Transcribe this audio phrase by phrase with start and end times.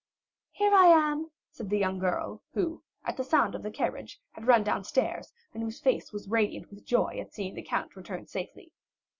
[0.49, 4.47] "Here I am," said the young girl, who at the sound of the carriage had
[4.47, 8.71] run downstairs and whose face was radiant with joy at seeing the count return safely.